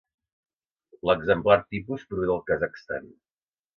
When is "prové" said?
2.15-2.31